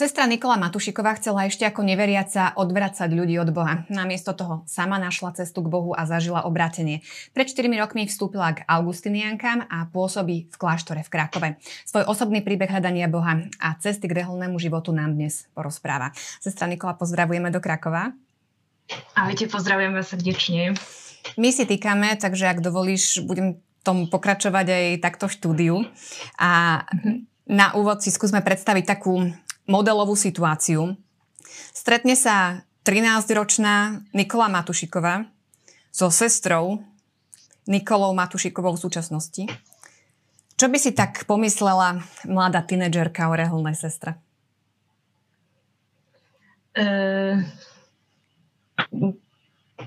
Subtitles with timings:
[0.00, 3.84] Sestra Nikola Matušiková chcela ešte ako neveriaca odvracať ľudí od Boha.
[3.92, 7.04] Namiesto toho sama našla cestu k Bohu a zažila obrátenie.
[7.36, 11.48] Pred 4 rokmi vstúpila k Augustiniankám a pôsobí v kláštore v Krakove.
[11.84, 16.16] Svoj osobný príbeh hľadania Boha a cesty k reholnému životu nám dnes porozpráva.
[16.40, 18.16] Sestra Nikola, pozdravujeme do Krakova.
[19.12, 20.80] Ahojte, pozdravujem vás srdečne.
[21.36, 25.84] My si týkame, takže ak dovolíš, budem tom pokračovať aj takto štúdiu.
[26.40, 26.80] A
[27.44, 29.28] na úvod si skúsme predstaviť takú
[29.70, 30.98] modelovú situáciu.
[31.70, 35.30] Stretne sa 13-ročná Nikola Matušiková
[35.94, 36.82] so sestrou
[37.70, 39.44] Nikolou Matušikovou v súčasnosti.
[40.58, 44.18] Čo by si tak pomyslela mladá tínedžerka o reholnej sestre?
[46.74, 47.40] Uh,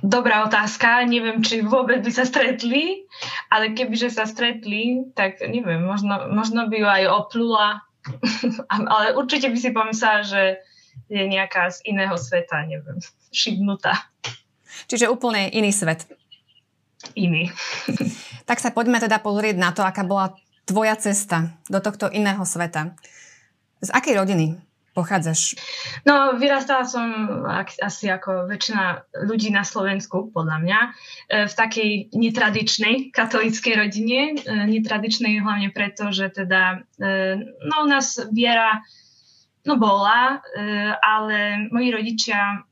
[0.01, 1.05] dobrá otázka.
[1.05, 3.05] Neviem, či vôbec by sa stretli,
[3.53, 7.67] ale kebyže sa stretli, tak neviem, možno, možno by ju aj oplula
[8.93, 10.43] ale určite by si pomyslela, že
[11.09, 12.99] je nejaká z iného sveta, neviem,
[13.33, 14.09] šibnutá.
[14.89, 16.05] Čiže úplne iný svet.
[17.13, 17.51] Iný.
[18.49, 22.95] tak sa poďme teda pozrieť na to, aká bola tvoja cesta do tohto iného sveta.
[23.83, 24.55] Z akej rodiny
[24.93, 25.57] pochádzaš?
[26.05, 27.09] No, vyrastala som
[27.81, 30.89] asi ako väčšina ľudí na Slovensku, podľa mňa, e,
[31.49, 34.37] v takej netradičnej katolíckej rodine.
[34.37, 38.85] E, netradičnej hlavne preto, že teda, e, no u nás viera,
[39.65, 40.43] no bola,
[40.99, 42.67] ale moji rodičia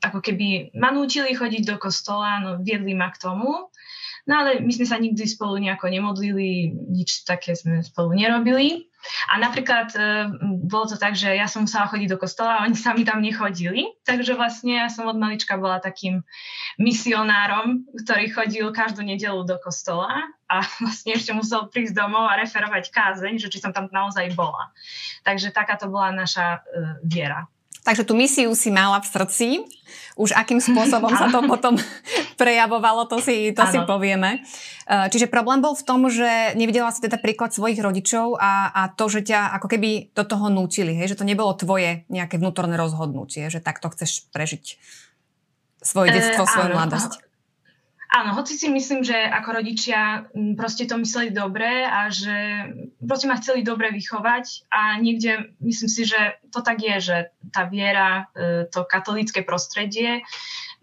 [0.00, 3.70] ako keby ma nútili chodiť do kostola, no viedli ma k tomu.
[4.28, 8.90] No ale my sme sa nikdy spolu nejako nemodlili, nič také sme spolu nerobili.
[9.32, 10.28] A napríklad e,
[10.68, 13.88] bolo to tak, že ja som musela chodiť do kostola a oni sami tam nechodili.
[14.04, 16.20] Takže vlastne ja som od malička bola takým
[16.76, 22.92] misionárom, ktorý chodil každú nedelu do kostola a vlastne ešte musel prísť domov a referovať
[22.92, 24.68] kázeň, že či som tam naozaj bola.
[25.24, 27.48] Takže takáto bola naša uh, viera.
[27.80, 29.48] Takže tú misiu si mala v srdci.
[30.20, 31.80] Už akým spôsobom sa to potom
[32.36, 34.44] prejavovalo, to si, to si povieme.
[34.84, 38.82] E, čiže problém bol v tom, že nevidela si teda príklad svojich rodičov a, a
[38.92, 41.16] to, že ťa ako keby do toho nútili, hej?
[41.16, 44.76] že to nebolo tvoje nejaké vnútorné rozhodnutie, že takto chceš prežiť
[45.80, 47.29] svoje detstvo, e, svoju mladosť.
[48.10, 50.26] Áno, hoci si myslím, že ako rodičia
[50.58, 52.66] proste to mysleli dobre a že
[52.98, 57.16] proste ma chceli dobre vychovať a niekde myslím si, že to tak je, že
[57.54, 60.26] tá viera, e, to katolícke prostredie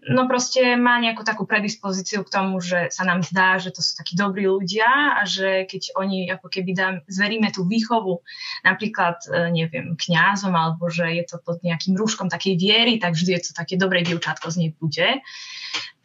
[0.06, 3.98] no proste má nejakú takú predispozíciu k tomu, že sa nám zdá, že to sú
[3.98, 8.22] takí dobrí ľudia a že keď oni ako keby dám, zveríme tú výchovu
[8.62, 13.30] napríklad, e, neviem, kňazom alebo že je to pod nejakým rúškom takej viery, tak vždy
[13.38, 15.18] je to také dobré dievčatko z nej bude.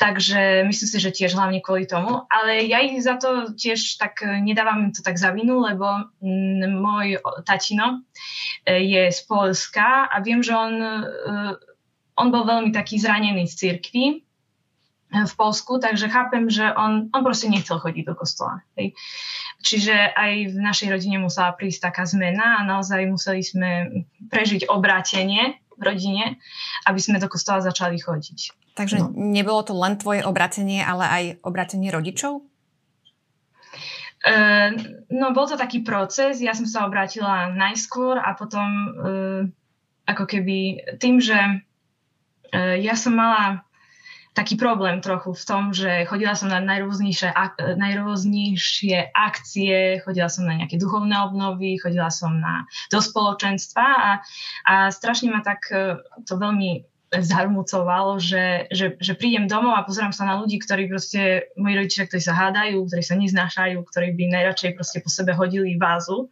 [0.02, 2.28] Takže myslím si, že tiež hlavne kvôli tomu.
[2.28, 6.10] Ale ja ich za to tiež tak nedávam to tak za vinu, lebo
[6.66, 8.02] môj tatino
[8.66, 10.92] e, je z Polska a viem, že on e,
[12.18, 14.22] on bol veľmi taký zranený z cirkvi
[15.14, 18.62] eh, v Polsku, takže chápem, že on, on proste nechcel chodiť do kostola.
[18.78, 18.94] Hej.
[19.64, 23.72] Čiže aj v našej rodine musela prísť taká zmena a naozaj museli sme
[24.28, 26.38] prežiť obrátenie v rodine,
[26.86, 28.54] aby sme do kostola začali chodiť.
[28.74, 29.14] Takže no.
[29.14, 32.42] nebolo to len tvoje obratenie, ale aj obratenie rodičov?
[34.24, 34.72] Uh,
[35.12, 36.40] no, bol to taký proces.
[36.40, 39.42] Ja som sa obrátila najskôr a potom uh,
[40.08, 41.73] ako keby tým, že E,
[42.54, 43.66] ja som mala
[44.34, 50.50] taký problém trochu v tom, že chodila som na najrôznejšie, ak, najrôznejšie akcie, chodila som
[50.50, 54.12] na nejaké duchovné obnovy, chodila som na, do spoločenstva a,
[54.66, 56.82] a strašne ma tak e, to veľmi
[57.14, 62.10] zarmucovalo, že, že, že prídem domov a pozerám sa na ľudí, ktorí proste, moji rodičia,
[62.10, 66.26] ktorí sa hádajú, ktorí sa neznášajú, ktorí by najradšej proste po sebe hodili vázu.
[66.26, 66.28] E,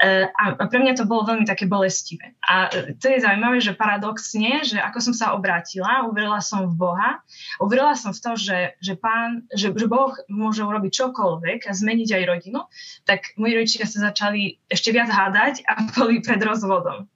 [0.00, 2.32] a pre mňa to bolo veľmi také bolestivé.
[2.48, 7.10] A to je zaujímavé, že paradoxne, že ako som sa obrátila, uverila som v Boha,
[7.60, 12.08] uverila som v to, že, že, pán, že, že Boh môže urobiť čokoľvek a zmeniť
[12.18, 12.60] aj rodinu,
[13.04, 17.06] tak moji rodičia sa začali ešte viac hádať a boli pred rozvodom.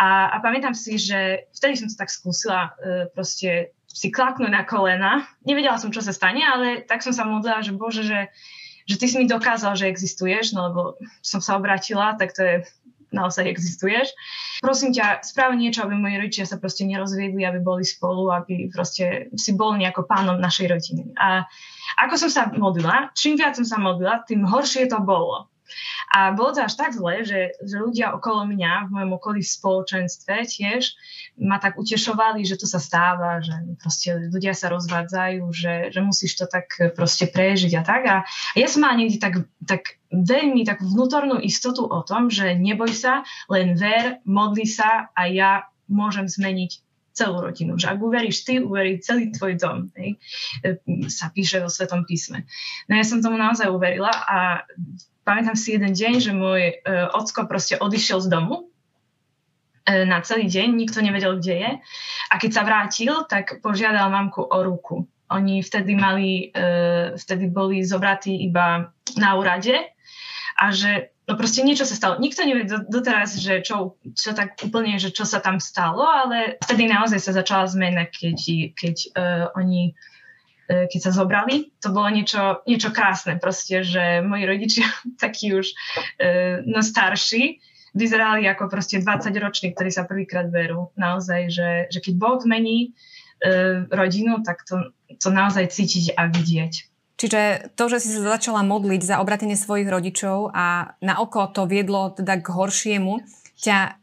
[0.00, 4.62] A, a pamätám si, že vtedy som to tak skúsila e, proste si klaknúť na
[4.62, 5.26] kolena.
[5.42, 8.30] Nevedela som, čo sa stane, ale tak som sa modlila, že Bože, že,
[8.90, 10.80] že ty si mi dokázal, že existuješ, no lebo
[11.22, 12.54] som sa obratila, tak to je
[13.14, 14.10] naozaj existuješ.
[14.62, 19.30] Prosím ťa, správ niečo, aby moji rodičia sa proste nerozviedli, aby boli spolu, aby proste
[19.34, 21.04] si bol nejako pánom našej rodiny.
[21.18, 21.46] A
[21.98, 25.50] ako som sa modlila, čím viac som sa modlila, tým horšie to bolo.
[26.10, 29.54] A bolo to až tak zle, že, že ľudia okolo mňa, v mojom okolí v
[29.54, 30.94] spoločenstve tiež
[31.40, 36.40] ma tak utešovali, že to sa stáva, že proste ľudia sa rozvádzajú, že, že musíš
[36.40, 38.02] to tak proste prežiť a tak.
[38.06, 38.16] A,
[38.58, 43.22] ja som mala niekde tak, tak veľmi takú vnútornú istotu o tom, že neboj sa,
[43.46, 46.82] len ver, modli sa a ja môžem zmeniť
[47.20, 47.76] celú rodinu.
[47.76, 49.78] Že ak uveríš ty, uverí celý tvoj dom.
[49.98, 50.16] Hej?
[50.62, 50.78] E,
[51.10, 52.46] sa píše vo Svetom písme.
[52.86, 54.64] No ja som tomu naozaj uverila a
[55.30, 60.50] pamätám si jeden deň, že môj uh, ocko proste odišiel z domu uh, na celý
[60.50, 61.70] deň, nikto nevedel, kde je.
[62.30, 65.06] A keď sa vrátil, tak požiadal mamku o ruku.
[65.30, 69.94] Oni vtedy mali, uh, vtedy boli zobratí iba na úrade
[70.58, 72.18] a že no proste niečo sa stalo.
[72.18, 76.90] Nikto nevie doteraz, že čo, čo tak úplne, že čo sa tam stalo, ale vtedy
[76.90, 78.38] naozaj sa začala zmena, keď,
[78.74, 79.94] keď uh, oni
[80.70, 81.74] keď sa zobrali.
[81.82, 84.86] To bolo niečo, niečo krásne proste, že moji rodičia,
[85.24, 87.58] takí už uh, no starší,
[87.90, 90.94] vyzerali ako proste 20 roční, ktorí sa prvýkrát berú.
[90.94, 92.94] Naozaj, že, že keď Boh zmení
[93.42, 96.86] uh, rodinu, tak to, to naozaj cítiť a vidieť.
[97.20, 101.68] Čiže to, že si sa začala modliť za obratenie svojich rodičov a na oko to
[101.68, 103.20] viedlo teda k horšiemu,
[103.60, 104.00] ťa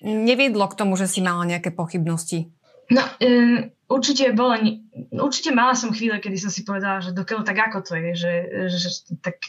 [0.00, 2.48] neviedlo k tomu, že si mala nejaké pochybnosti?
[2.88, 3.04] No,
[3.88, 4.56] určite bolo,
[5.12, 8.32] určite mala som chvíle, kedy som si povedala, že dokiaľ tak ako to je, že,
[8.72, 8.88] že
[9.20, 9.44] tak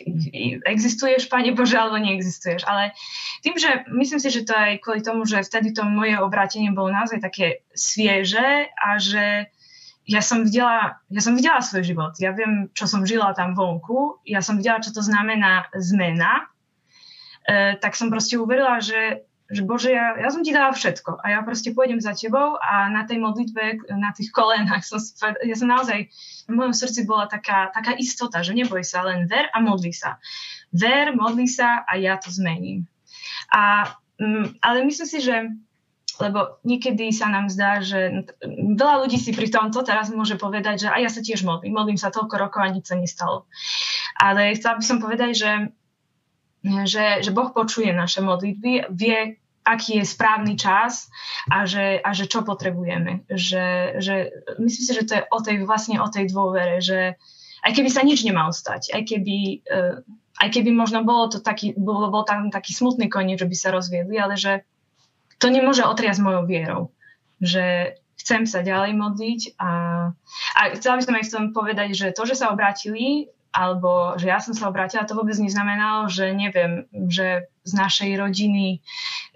[0.68, 2.68] existuješ, Pane Bože, alebo neexistuješ.
[2.68, 2.92] Ale
[3.42, 6.92] tým, že myslím si, že to aj kvôli tomu, že vtedy to moje obrátenie bolo
[6.92, 9.50] naozaj také svieže a že
[10.06, 12.14] ja som videla, ja som videla svoj život.
[12.22, 14.22] Ja viem, čo som žila tam vonku.
[14.22, 16.46] Ja som videla, čo to znamená zmena.
[17.42, 21.26] E, tak som proste uverila, že, že Bože, ja, ja som ti dala všetko a
[21.30, 24.98] ja proste pôjdem za tebou a na tej modlitbe, na tých kolenách som
[25.46, 26.10] ja som naozaj,
[26.50, 30.18] v mojom srdci bola taká, taká istota, že neboj sa, len ver a modli sa.
[30.74, 32.90] Ver, modli sa a ja to zmením.
[33.54, 35.36] A, mm, ale myslím si, že
[36.16, 38.32] lebo niekedy sa nám zdá, že
[38.80, 42.00] veľa ľudí si pri tomto teraz môže povedať, že aj ja sa tiež modlím, modlím
[42.00, 43.44] sa toľko rokov a nič sa nestalo.
[44.16, 45.52] Ale chcela by som povedať, že,
[46.66, 51.10] že, že Boh počuje naše modlitby, vie, aký je správny čas
[51.50, 53.26] a že, a že čo potrebujeme.
[53.30, 54.16] Že, že,
[54.62, 57.18] myslím si, že to je o tej, vlastne o tej dôvere, že
[57.66, 60.06] aj keby sa nič nemalo stať, aj keby, uh,
[60.38, 63.74] aj keby možno bolo to taký, bol, bol tam taký smutný koniec, že by sa
[63.74, 64.62] rozviedli, ale že,
[65.42, 66.82] to nemôže otriasť mojou vierou.
[67.42, 69.72] Že chcem sa ďalej modliť a,
[70.56, 74.44] a chcela by som aj chcem povedať, že to, že sa obrátili, alebo že ja
[74.44, 78.84] som sa obrátila, to vôbec neznamenalo, že neviem, že z našej rodiny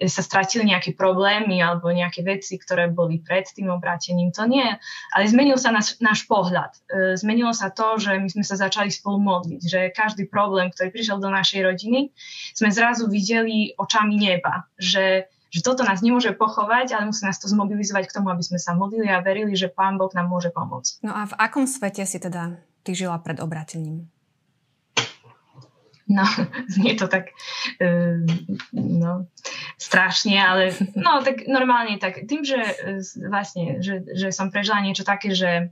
[0.05, 4.35] sa stratili nejaké problémy alebo nejaké veci, ktoré boli pred tým obrátením.
[4.35, 4.67] To nie.
[5.15, 6.75] Ale zmenil sa náš, náš pohľad.
[6.91, 9.61] E, zmenilo sa to, že my sme sa začali spolu modliť.
[9.63, 12.11] Že každý problém, ktorý prišiel do našej rodiny,
[12.53, 14.67] sme zrazu videli očami neba.
[14.75, 18.61] Že že toto nás nemôže pochovať, ale musí nás to zmobilizovať k tomu, aby sme
[18.61, 21.01] sa modlili a verili, že Pán Boh nám môže pomôcť.
[21.01, 24.09] No a v akom svete si teda ty žila pred obrátením?
[26.09, 26.25] No,
[26.73, 27.29] znie to tak
[27.81, 28.17] uh,
[28.73, 29.29] no,
[29.77, 30.73] strašne, ale
[31.05, 32.99] no, tak normálne tak tým, že uh,
[33.29, 35.69] vlastne, že, že som prežila niečo také, že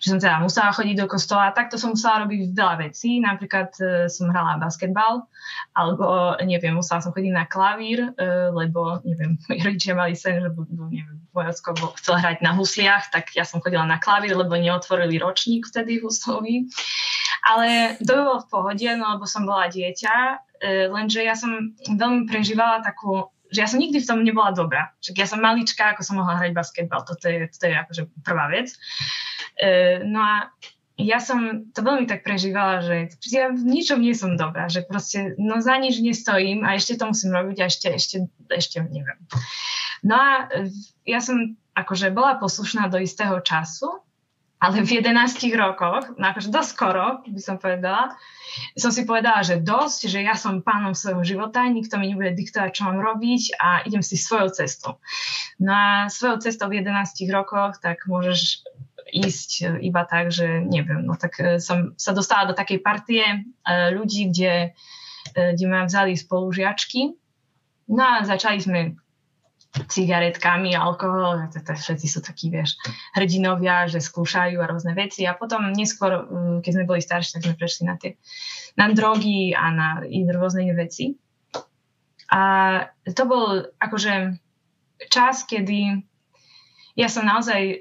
[0.00, 1.52] že som teda musela chodiť do kostola.
[1.52, 3.20] Takto som musela robiť veľa vecí.
[3.20, 5.28] Napríklad uh, som hrala basketbal,
[5.76, 10.48] alebo neviem, musela som chodiť na klavír, uh, lebo neviem, moji rodičia mali sen, že
[10.56, 15.20] budú, neviem, vojacko chcel hrať na husliach, tak ja som chodila na klavír, lebo neotvorili
[15.20, 16.64] ročník vtedy huslový.
[17.44, 22.24] Ale to bolo v pohode, no lebo som bola dieťa, uh, lenže ja som veľmi
[22.24, 24.94] prežívala takú že ja som nikdy v tom nebola dobrá.
[25.02, 28.46] Však ja som malička, ako som mohla hrať basketbal, toto je, toto je akože prvá
[28.46, 28.70] vec.
[29.56, 30.34] E, no a
[31.00, 35.32] ja som to veľmi tak prežívala, že ja v ničom nie som dobrá, že proste
[35.40, 38.16] no za nič nestojím a ešte to musím robiť a ešte, ešte,
[38.52, 39.16] ešte neviem.
[40.04, 40.48] No a
[41.08, 44.04] ja som akože bola poslušná do istého času,
[44.60, 48.12] ale v 11 rokoch, no akože dosť skoro, by som povedala,
[48.76, 52.68] som si povedala, že dosť, že ja som pánom svojho života, nikto mi nebude diktovať,
[52.76, 55.00] čo mám robiť a idem si svojou cestou.
[55.56, 58.68] No a svojou cestou v 11 rokoch, tak môžeš
[59.10, 63.22] ísť e, iba tak, že neviem, no tak e, som sa dostala do takej partie
[63.22, 63.38] e,
[63.90, 64.72] ľudí, kde,
[65.34, 67.14] kde ma vzali spolužiačky.
[67.90, 68.80] No a začali sme
[69.70, 72.74] cigaretkami, alkohol, všetci sú takí, vieš,
[73.14, 76.26] hrdinovia, že skúšajú a rôzne veci a potom neskôr,
[76.58, 78.18] keď sme boli starší, tak sme prešli na tie,
[78.74, 79.88] na drogy a na
[80.34, 81.14] rôzne iné veci.
[82.34, 82.42] A
[83.06, 84.42] to bol akože
[85.06, 86.02] čas, kedy
[86.98, 87.78] ja som naozaj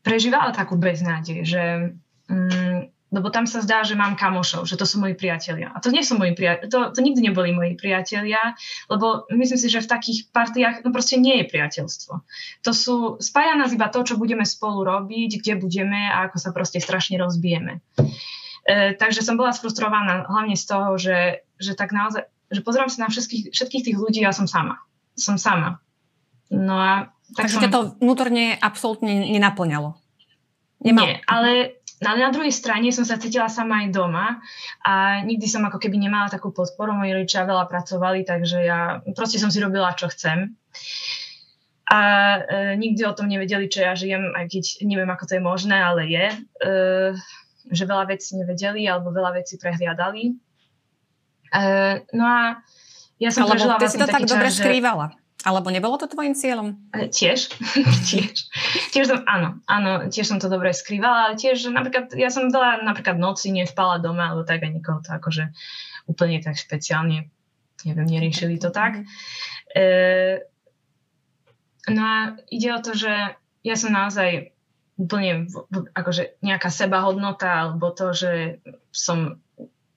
[0.00, 1.62] prežívala takú beznádej, že
[2.30, 5.74] um, lebo tam sa zdá, že mám kamošov, že to sú moji priatelia.
[5.74, 8.54] A to nie sú moji priatelia, to, to nikdy neboli moji priatelia,
[8.86, 12.12] lebo myslím si, že v takých partiách no proste nie je priateľstvo.
[12.62, 16.50] To sú, spája nás iba to, čo budeme spolu robiť, kde budeme a ako sa
[16.54, 17.82] proste strašne rozbijeme.
[17.98, 23.06] E, takže som bola sfrustrovaná hlavne z toho, že, že tak naozaj, že pozerám sa
[23.06, 24.78] na všetkých, všetkých tých ľudí a som sama.
[25.18, 25.82] Som sama.
[26.54, 27.70] No a tak Takže som...
[27.70, 29.96] to vnútorne absolútne nenaplňalo.
[30.80, 31.04] Nemal...
[31.04, 34.40] Nie, ale ale na druhej strane som sa cítila sama aj doma
[34.88, 36.96] a nikdy som ako keby nemala takú podporu.
[36.96, 40.56] Moji rodičia veľa pracovali, takže ja proste som si robila, čo chcem.
[41.92, 42.00] A
[42.40, 45.76] e, nikdy o tom nevedeli, čo ja žijem, aj keď neviem, ako to je možné,
[45.76, 46.26] ale je.
[46.32, 46.38] E,
[47.68, 50.32] že veľa vecí nevedeli alebo veľa vecí prehliadali.
[51.52, 51.60] E,
[52.16, 52.64] no a
[53.20, 54.56] ja som Alebo prežila ty si to tak čas, dobre že...
[54.64, 55.12] skrývala.
[55.40, 56.76] Alebo nebolo to tvojim cieľom?
[56.92, 57.48] E, tiež.
[58.08, 58.36] tiež.
[58.92, 62.84] Tiež som, áno, áno, tiež som to dobre skrývala, ale tiež napríklad, ja som veľa
[62.84, 65.48] napríklad noci nespala doma, alebo tak a nikoho to akože
[66.12, 67.32] úplne tak špeciálne,
[67.88, 69.00] neviem, neriešili to tak.
[69.72, 69.84] E,
[71.88, 73.32] no a ide o to, že
[73.64, 74.52] ja som naozaj
[75.00, 75.48] úplne
[75.96, 78.60] akože nejaká sebahodnota, alebo to, že
[78.92, 79.40] som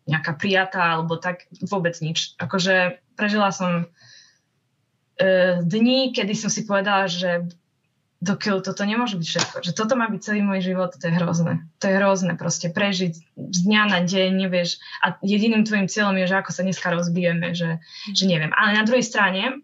[0.08, 2.40] nejaká prijatá, alebo tak vôbec nič.
[2.40, 3.92] Akože prežila som
[5.64, 7.46] dní, kedy som si povedala, že
[8.24, 11.60] dokiaľ toto nemôže byť všetko, že toto má byť celý môj život, to je hrozné.
[11.84, 14.80] To je hrozné proste prežiť z dňa na deň, nevieš.
[15.04, 17.84] A jediným tvojim cieľom je, že ako sa dneska rozbijeme, že,
[18.16, 18.56] že neviem.
[18.56, 19.60] Ale na druhej strane,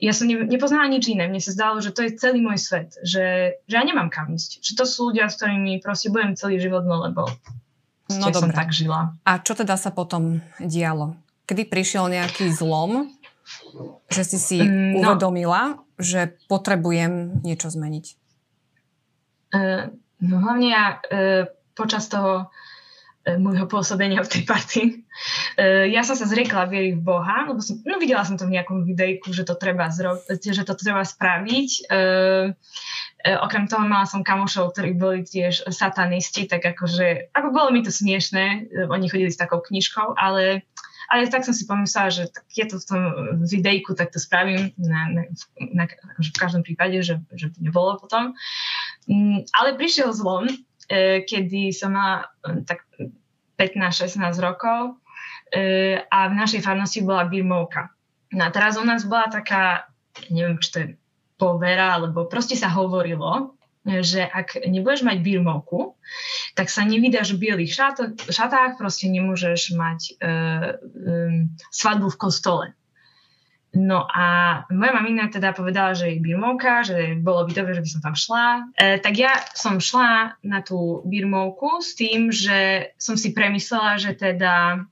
[0.00, 1.28] ja som ne, nepoznala nič iné.
[1.28, 2.96] Mne sa zdalo, že to je celý môj svet.
[3.04, 4.64] Že, že ja nemám kam ísť.
[4.64, 7.28] Že to sú ľudia, s ktorými proste budem celý život, no lebo
[8.08, 9.12] no, som tak žila.
[9.28, 11.18] A čo teda sa potom dialo?
[11.44, 13.10] Kedy prišiel nejaký zlom,
[14.08, 15.14] že si si mm, no.
[15.14, 18.06] uvedomila, že potrebujem niečo zmeniť?
[19.48, 19.88] Uh,
[20.20, 22.48] no hlavne ja uh, počas toho uh,
[23.36, 24.88] môjho pôsobenia v tej partii.
[25.90, 28.86] Ja som sa zriekla viery v Boha, lebo som, no videla som to v nejakom
[28.86, 31.90] videjku, že to treba, zro- že to treba spraviť.
[31.90, 32.54] Uh,
[33.26, 37.82] uh, okrem toho mala som kamošov, ktorí boli tiež satanisti, tak akože, ako bolo mi
[37.82, 40.62] to smiešné, oni chodili s takou knižkou, ale
[41.08, 43.02] ale tak som si pomyslela, že tak je to v tom
[43.40, 45.22] videjku, tak to spravím na, na,
[45.72, 48.36] na, akože v každom prípade, že, že to nebolo potom.
[49.08, 50.52] Mm, ale prišiel zlom,
[50.92, 52.84] e, kedy som mala e, tak
[53.56, 55.00] 15-16 rokov
[55.48, 57.88] e, a v našej farnosti bola birmovka.
[58.36, 59.88] No a teraz u nás bola taká,
[60.28, 60.88] neviem, či to je
[61.40, 63.57] povera, alebo proste sa hovorilo,
[64.04, 65.96] že ak nebudeš mať birmovku,
[66.54, 70.32] tak sa nevydáš v bielých šato, šatách, proste nemôžeš mať e, e,
[71.72, 72.66] svadbu v kostole.
[73.76, 74.24] No a
[74.72, 78.16] moja mamina teda povedala, že je birmovka, že bolo by dobre, že by som tam
[78.16, 78.46] šla.
[78.80, 84.16] E, tak ja som šla na tú birmovku s tým, že som si premyslela, že
[84.16, 84.88] teda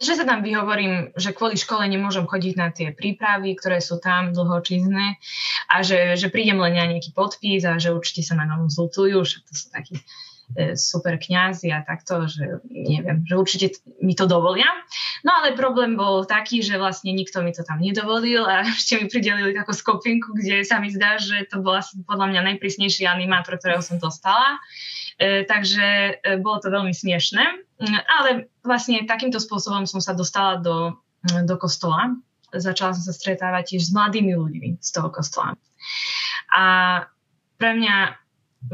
[0.00, 4.32] že sa tam vyhovorím, že kvôli škole nemôžem chodiť na tie prípravy, ktoré sú tam
[4.32, 5.20] dlhočízne
[5.68, 9.20] a že, že prídem len na nejaký podpis a že určite sa na novom zlutujú,
[9.28, 10.00] že to sú takí
[10.56, 13.66] e, super kňazi a takto, že neviem, že určite
[14.00, 14.72] mi to dovolia.
[15.20, 19.06] No ale problém bol taký, že vlastne nikto mi to tam nedovolil a ešte mi
[19.12, 23.84] pridelili takú skupinku, kde sa mi zdá, že to bola podľa mňa najprísnejší animátor, ktorého
[23.84, 24.56] som dostala.
[25.22, 27.44] E, takže e, bolo to veľmi smiešné.
[27.78, 28.28] Mm, ale
[28.66, 30.98] vlastne takýmto spôsobom som sa dostala do,
[31.30, 32.18] mm, do kostola.
[32.50, 35.54] Začala som sa stretávať tiež s mladými ľuďmi z toho kostola.
[36.50, 36.64] A
[37.54, 38.18] pre mňa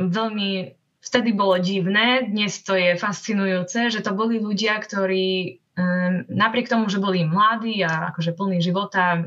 [0.01, 0.73] veľmi
[1.05, 6.91] vtedy bolo divné, dnes to je fascinujúce, že to boli ľudia, ktorí um, napriek tomu,
[6.91, 9.23] že boli mladí a akože plní života,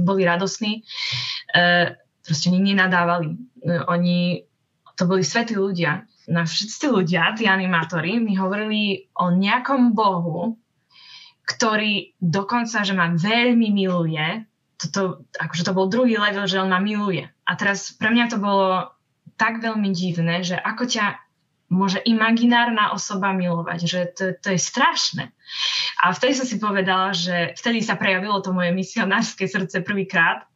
[0.00, 0.80] boli radosní,
[2.24, 3.36] proste oni nenadávali.
[3.92, 4.42] Oni,
[4.96, 10.56] to boli svetí ľudia na všetci ľudia, tí animátori, mi hovorili o nejakom bohu,
[11.44, 14.48] ktorý dokonca, že ma veľmi miluje.
[14.80, 17.28] Toto, akože to bol druhý level, že on ma miluje.
[17.44, 18.88] A teraz pre mňa to bolo
[19.36, 21.20] tak veľmi divné, že ako ťa
[21.72, 25.32] môže imaginárna osoba milovať, že to, to je strašné.
[26.04, 30.46] A vtedy som si povedala, že vtedy sa prejavilo to moje misionárske srdce prvýkrát.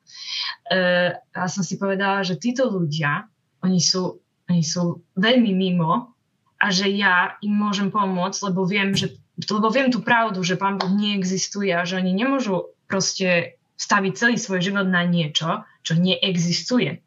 [0.69, 3.27] Uh, a som si povedala, že títo ľudia,
[3.65, 6.17] oni sú oni sú veľmi mimo
[6.59, 9.15] a že ja im môžem pomôcť, lebo viem, že,
[9.47, 14.37] lebo viem tú pravdu, že Pán Boh neexistuje a že oni nemôžu proste staviť celý
[14.41, 16.99] svoj život na niečo, čo neexistuje.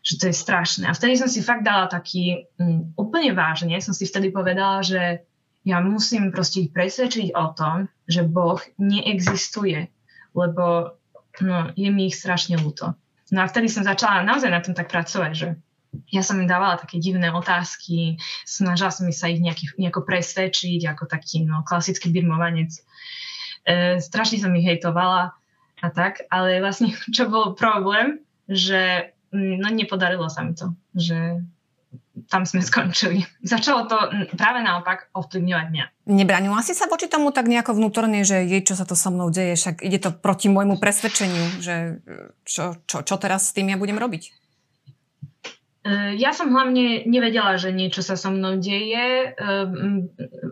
[0.00, 0.84] Že to je strašné.
[0.88, 5.26] A vtedy som si fakt dala taký, um, úplne vážne, som si vtedy povedala, že
[5.66, 9.90] ja musím proste ich presvedčiť o tom, že Boh neexistuje,
[10.32, 10.94] lebo
[11.42, 12.94] no, je mi ich strašne ľúto.
[13.34, 15.48] No a vtedy som začala naozaj na tom tak pracovať, že
[16.10, 21.04] ja som im dávala také divné otázky, snažila som sa ich nejaký, nejako presvedčiť ako
[21.08, 22.72] taký no, klasický birmovanec.
[23.66, 25.34] E, strašne som ich hejtovala
[25.82, 31.42] a tak, ale vlastne čo bol problém, že no nepodarilo sa mi to, že
[32.32, 33.26] tam sme skončili.
[33.44, 33.96] Začalo to
[34.34, 35.84] práve naopak ovplyvňovať mňa.
[36.08, 39.28] Nebranila si sa voči tomu tak nejako vnútorne, že jej, čo sa to so mnou
[39.28, 42.00] deje, však ide to proti môjmu presvedčeniu, že
[42.46, 44.45] čo, čo, čo teraz s tým ja budem robiť?
[45.86, 49.30] E, ja som hlavne nevedela, že niečo sa so mnou deje.
[49.30, 49.46] E,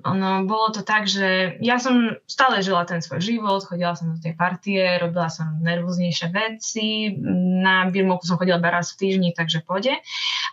[0.06, 4.22] ono, bolo to tak, že ja som stále žila ten svoj život, chodila som do
[4.22, 7.18] tej partie, robila som nervóznejšie veci.
[7.58, 9.98] Na Birmoku som chodila iba raz v týždni, takže pôjde.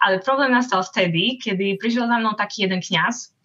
[0.01, 3.37] Ale problém nastal vtedy, kedy prišiel za mnou taký jeden kňaz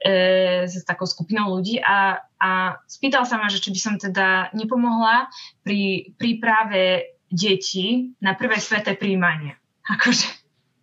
[0.00, 4.56] e, s takou skupinou ľudí a, a spýtal sa ma, že či by som teda
[4.56, 5.28] nepomohla
[5.60, 9.52] pri príprave detí na prvé sveté príjmanie.
[9.84, 10.41] Akože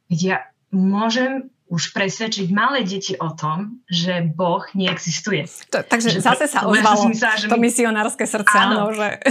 [0.10, 5.46] ja môžem už presvedčiť malé deti o tom, že Boh neexistuje.
[5.70, 8.58] To, takže že zase sa ozvalo to, to misionárske srdce.
[8.58, 8.90] Áno.
[8.90, 9.22] áno že...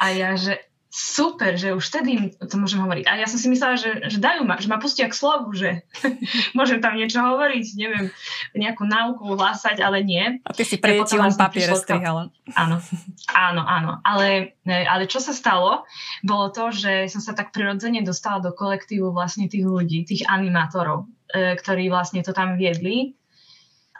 [0.00, 0.56] A ja, že
[0.90, 3.06] super, že už vtedy to môžem hovoriť.
[3.06, 5.86] A ja som si myslela, že, že dajú ma, že ma pustia k slovu, že
[6.58, 8.10] môžem tam niečo hovoriť, neviem,
[8.58, 10.42] nejakú náuku hlásať, ale nie.
[10.42, 12.34] A ty si pre deti len papier strihala.
[12.58, 12.82] Áno,
[13.30, 13.92] áno, áno.
[14.02, 15.86] Ale, ale čo sa stalo,
[16.26, 21.06] bolo to, že som sa tak prirodzene dostala do kolektívu vlastne tých ľudí, tých animátorov,
[21.30, 23.14] e, ktorí vlastne to tam viedli.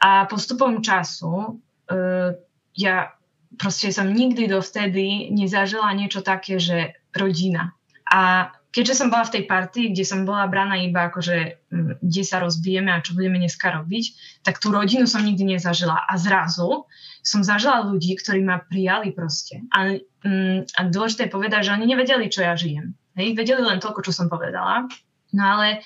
[0.02, 2.34] A postupom času e,
[2.74, 3.14] ja
[3.58, 7.74] proste som nikdy dovtedy nezažila niečo také, že rodina.
[8.10, 12.22] A keďže som bola v tej partii, kde som bola braná iba akože, mm, kde
[12.22, 14.04] sa rozbijeme a čo budeme dneska robiť,
[14.46, 16.06] tak tú rodinu som nikdy nezažila.
[16.06, 16.86] A zrazu
[17.22, 19.62] som zažila ľudí, ktorí ma prijali proste.
[19.74, 22.94] A, mm, a dôležité je povedať, že oni nevedeli, čo ja žijem.
[23.18, 24.86] Hej, vedeli len toľko, čo som povedala.
[25.34, 25.82] No ale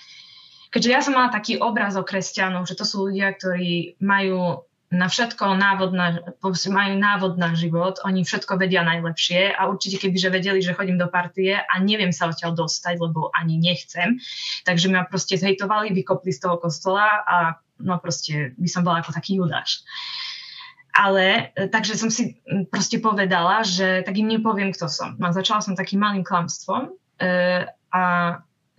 [0.69, 5.11] keďže ja som mala taký obraz o kresťanov, že to sú ľudia, ktorí majú na
[5.11, 6.23] všetko návod na,
[6.71, 11.11] majú návod na život, oni všetko vedia najlepšie a určite kebyže vedeli, že chodím do
[11.11, 14.23] partie a neviem sa odtiaľ dostať, lebo ani nechcem,
[14.63, 17.37] takže ma proste zhejtovali, vykopli z toho kostola a
[17.83, 19.83] no proste by som bola ako taký judáš.
[20.95, 22.39] Ale e, takže som si
[22.71, 25.19] proste povedala, že tak im nepoviem, kto som.
[25.19, 28.03] No začala som takým malým klamstvom e, a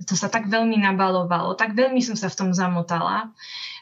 [0.04, 3.32] to sa tak veľmi nabalovalo, tak veľmi som sa v tom zamotala,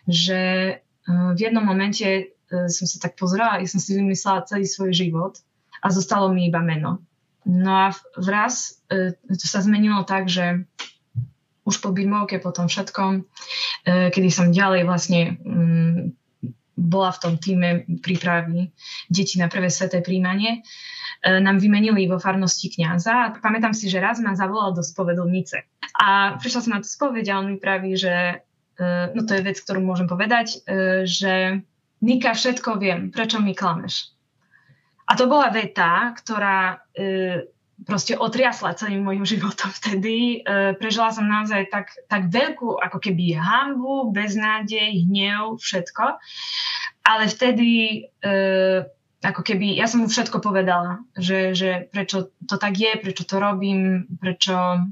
[0.05, 2.23] že v jednom momente e,
[2.71, 5.39] som sa tak pozerala, ja som si vymyslela celý svoj život
[5.83, 7.03] a zostalo mi iba meno.
[7.43, 10.63] No a vraz e, to sa zmenilo tak, že
[11.63, 13.23] už po Birmovke, po tom všetkom,
[13.87, 16.11] kedy som ďalej vlastne mm,
[16.75, 18.75] bola v tom týme prípravy
[19.07, 20.59] detí na prvé sveté príjmanie,
[21.23, 23.39] nám vymenili vo farnosti kniaza.
[23.39, 25.63] Pamätám si, že raz ma zavolal do spovedlnice.
[25.95, 28.43] A prišla som na tú spoveď a on mi praví, že
[28.79, 31.61] no to je vec, ktorú môžem povedať, e, že
[32.03, 34.11] Nika, všetko viem, prečo mi klameš.
[35.07, 37.47] A to bola veta, ktorá e,
[37.85, 40.41] proste otriasla celým môjim životom vtedy.
[40.79, 46.19] Prežila som naozaj tak, tak veľkú ako keby hambu, beznádej, hnev, všetko.
[47.03, 48.07] Ale vtedy
[49.23, 53.39] ako keby, ja som mu všetko povedala, že, že prečo to tak je, prečo to
[53.39, 54.83] robím, prečo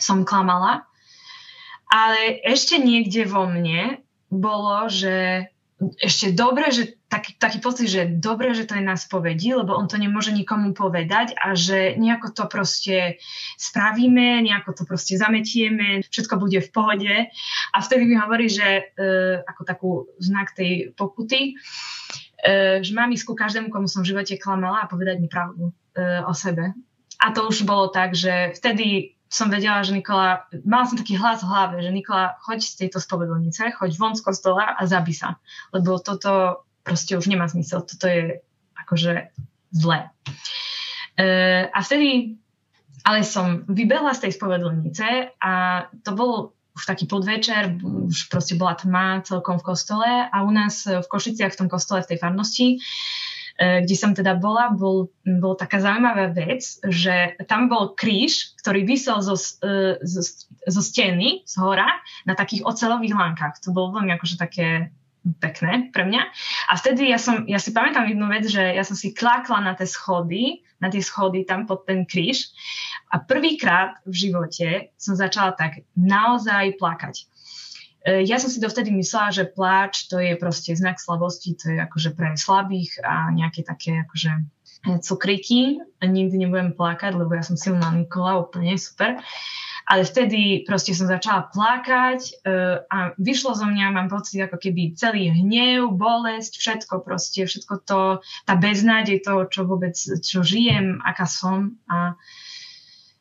[0.00, 0.88] som klamala.
[1.94, 5.46] Ale ešte niekde vo mne bolo, že
[6.02, 9.86] ešte dobre, že taký, taký pocit, že dobre, že to je na spovedi, lebo on
[9.86, 13.22] to nemôže nikomu povedať a že nejako to proste
[13.58, 17.14] spravíme, nejako to proste zametieme, všetko bude v pohode.
[17.74, 18.82] A vtedy mi hovorí, že e,
[19.46, 21.54] ako takú znak tej pokuty,
[22.42, 25.70] e, že mám ísť ku každému, komu som v živote klamala a povedať mi pravdu
[25.70, 26.74] e, o sebe.
[27.22, 31.42] A to už bolo tak, že vtedy som vedela, že Nikola, mala som taký hlas
[31.42, 35.42] v hlave, že Nikola, choď z tejto spovedlnice, choď von z kostola a zabi sa.
[35.74, 37.82] Lebo toto proste už nemá zmysel.
[37.82, 38.38] Toto je
[38.78, 39.34] akože
[39.74, 40.06] zlé.
[41.18, 41.26] E,
[41.66, 42.38] a vtedy
[43.04, 45.52] ale som vybehla z tej spovedlnice a
[46.00, 50.88] to bol už taký podvečer, už proste bola tma celkom v kostole a u nás
[50.88, 52.66] v Košiciach v tom kostole v tej farnosti
[53.58, 59.22] kde som teda bola, bol, bol taká zaujímavá vec, že tam bol kríž, ktorý vysel
[59.22, 60.22] zo, e, zo,
[60.66, 61.86] zo steny, z hora,
[62.26, 63.62] na takých ocelových lánkach.
[63.62, 64.90] To bolo veľmi akože také
[65.40, 66.22] pekné pre mňa.
[66.68, 69.72] A vtedy ja, som, ja si pamätám jednu vec, že ja som si klákla na
[69.72, 72.52] tie schody, na tie schody tam pod ten kríž
[73.08, 74.68] a prvýkrát v živote
[75.00, 77.24] som začala tak naozaj plakať.
[78.04, 81.78] E, ja som si dovtedy myslela, že pláč to je proste znak slabosti, to je
[81.80, 84.32] akože pre slabých a nejaké také akože
[84.84, 89.16] e, cukriky nikdy nebudem plakať, lebo ja som silná Nikola, úplne super.
[89.84, 94.96] Ale vtedy proste som začala plakať uh, a vyšlo zo mňa, mám pocit, ako keby
[94.96, 99.92] celý hnev, bolesť, všetko proste, všetko to, tá beznádej toho, čo vôbec,
[100.24, 102.16] čo žijem, aká som a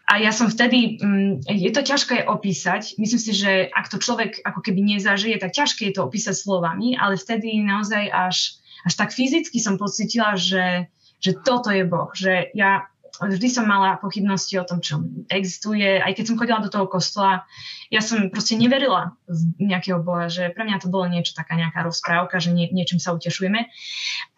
[0.03, 4.43] a ja som vtedy, mm, je to ťažké opísať, myslím si, že ak to človek
[4.43, 9.15] ako keby nezažije, tak ťažké je to opísať slovami, ale vtedy naozaj až, až tak
[9.15, 10.91] fyzicky som pocitila, že,
[11.23, 16.01] že toto je Boh, že ja vždy som mala pochybnosti o tom, čo existuje.
[16.01, 17.45] Aj keď som chodila do toho kostola,
[17.93, 21.85] ja som proste neverila v nejakého Boha, že pre mňa to bolo niečo, taká nejaká
[21.85, 23.69] rozprávka, že nie, niečím sa utešujeme.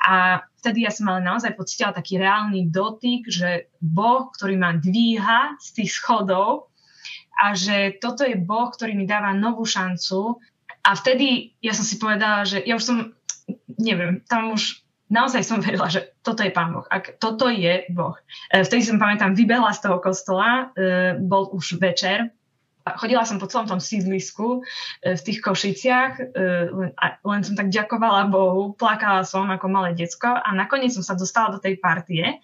[0.03, 5.55] A vtedy ja som ale naozaj pocitila taký reálny dotyk, že Boh, ktorý ma dvíha
[5.55, 6.67] z tých schodov
[7.39, 10.35] a že toto je Boh, ktorý mi dáva novú šancu.
[10.83, 12.97] A vtedy ja som si povedala, že ja už som,
[13.79, 16.85] neviem, tam už naozaj som verila, že toto je Pán Boh.
[16.89, 18.17] Ak toto je Boh.
[18.49, 22.33] E, vtedy som, pamätám, vybehla z toho kostola, e, bol už večer,
[22.85, 24.61] chodila som po celom tom sídlisku
[25.01, 26.11] e, v tých Košiciach,
[27.25, 31.53] len som tak ďakovala Bohu, plakala som ako malé decko a nakoniec som sa dostala
[31.53, 32.41] do tej partie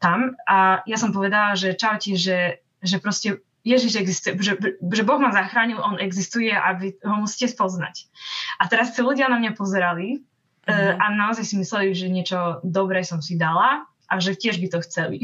[0.00, 5.16] tam a ja som povedala, že čaute, že, že proste Ježiš existuje, že, že Boh
[5.16, 8.12] ma zachránil, On existuje a vy ho musíte spoznať.
[8.60, 10.20] A teraz sa ľudia na mňa pozerali
[10.64, 14.68] Uh, a naozaj si mysleli, že niečo dobré som si dala a že tiež by
[14.72, 15.20] to chceli.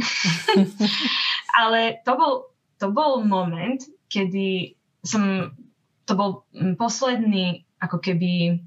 [1.60, 2.32] Ale to bol,
[2.76, 5.54] to bol moment, kedy som,
[6.04, 6.44] to bol
[6.76, 8.60] posledný ako keby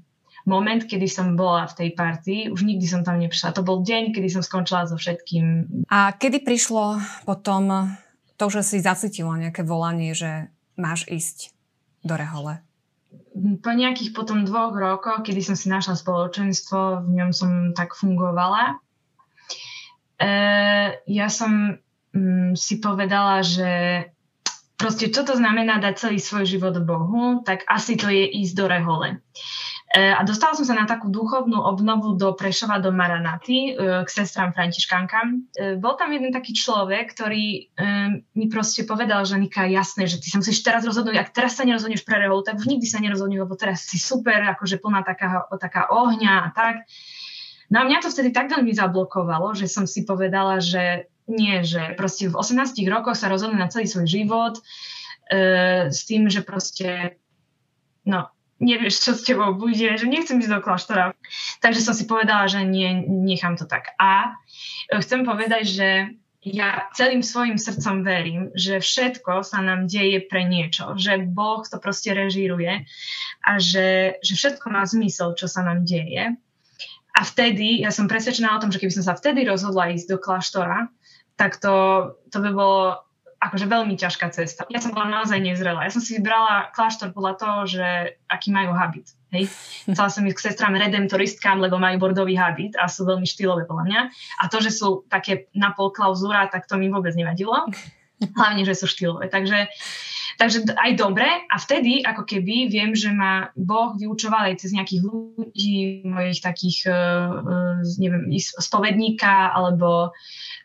[0.44, 3.56] moment, kedy som bola v tej partii, už nikdy som tam neprišla.
[3.56, 5.68] To bol deň, kedy som skončila so všetkým.
[5.88, 7.96] A kedy prišlo potom
[8.36, 11.54] to, že si zacítila nejaké volanie, že máš ísť
[12.04, 12.60] do Rehole?
[13.34, 18.78] Po nejakých potom dvoch rokoch, kedy som si našla spoločenstvo, v ňom som tak fungovala,
[20.22, 20.34] e,
[21.10, 21.74] ja som
[22.14, 23.70] mm, si povedala, že
[24.78, 28.66] proste čo to znamená dať celý svoj život Bohu, tak asi to je ísť do
[28.70, 29.08] rehole.
[29.94, 34.08] E, a dostala som sa na takú duchovnú obnovu do Prešova, do Maranaty, e, k
[34.10, 35.46] sestrám Františkánkam.
[35.54, 37.70] E, bol tam jeden taký človek, ktorý
[38.34, 41.62] mi proste povedal, že Nika, jasné, že ty sa musíš teraz rozhodnúť, ak teraz sa
[41.62, 45.86] nerozhodneš pre reholu, tak nikdy sa nerozhodnneš, lebo teraz si super, akože plná taká, taká
[45.94, 46.82] ohňa a tak.
[47.70, 51.94] No a mňa to vtedy tak veľmi zablokovalo, že som si povedala, že nie, že
[51.94, 54.62] proste v 18 rokoch sa rozhodne na celý svoj život e,
[55.88, 57.16] s tým, že proste
[58.04, 61.14] no, nevieš, čo s tebou bude, že nechcem ísť do kláštora.
[61.58, 63.94] Takže som si povedala, že nie, nechám to tak.
[63.98, 64.34] A
[64.90, 65.88] e, chcem povedať, že
[66.44, 71.80] ja celým svojim srdcom verím, že všetko sa nám deje pre niečo, že Boh to
[71.80, 72.84] proste režíruje
[73.40, 76.36] a že, že všetko má zmysel, čo sa nám deje.
[77.14, 80.18] A vtedy, ja som presvedčená o tom, že keby som sa vtedy rozhodla ísť do
[80.20, 80.92] kláštora,
[81.40, 83.00] tak to, to by bolo
[83.44, 84.64] akože veľmi ťažká cesta.
[84.72, 85.84] Ja som bola naozaj nezrelá.
[85.84, 87.86] Ja som si vybrala kláštor podľa toho, že
[88.26, 89.12] aký majú habit.
[89.34, 89.50] Hej.
[89.90, 93.84] Chcela som ísť k sestrám redemptoristkám, lebo majú bordový habit a sú veľmi štýlové podľa
[93.90, 94.00] mňa.
[94.40, 97.66] A to, že sú také napol klauzúra, tak to mi vôbec nevadilo.
[98.38, 99.26] Hlavne, že sú štýlové.
[99.28, 99.68] Takže,
[100.38, 101.26] takže aj dobre.
[101.26, 106.90] A vtedy, ako keby, viem, že ma Boh vyučoval aj cez nejakých ľudí, mojich takých,
[106.90, 106.94] uh,
[107.42, 110.10] uh, neviem, spovedníka alebo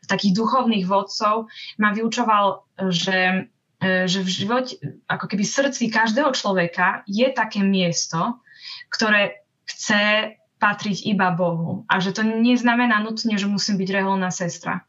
[0.09, 1.45] takých duchovných vodcov
[1.77, 3.45] ma vyučoval, že,
[3.77, 4.73] e, že v živote,
[5.05, 8.41] ako keby v srdci každého človeka je také miesto,
[8.89, 11.85] ktoré chce patriť iba Bohu.
[11.87, 14.83] A že to neznamená nutne, že musím byť reholná sestra.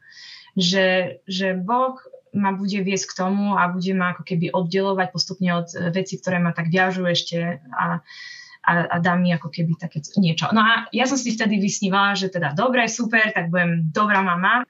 [0.58, 1.94] Že, že Boh
[2.34, 6.38] ma bude viesť k tomu a bude ma ako keby oddelovať postupne od veci, ktoré
[6.38, 8.02] ma tak viažú ešte a,
[8.60, 10.52] a, a dá mi ako keby také niečo.
[10.52, 14.62] No a ja som si vtedy vysnívala, že teda dobre, super, tak budem dobrá mama.